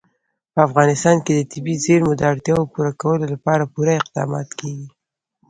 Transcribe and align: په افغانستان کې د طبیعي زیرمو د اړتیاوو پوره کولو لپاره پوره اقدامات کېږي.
په 0.53 0.59
افغانستان 0.67 1.15
کې 1.25 1.31
د 1.35 1.41
طبیعي 1.51 1.81
زیرمو 1.85 2.11
د 2.17 2.21
اړتیاوو 2.31 2.71
پوره 2.73 2.91
کولو 3.01 3.25
لپاره 3.33 3.69
پوره 3.73 3.93
اقدامات 4.01 4.49
کېږي. 4.59 4.87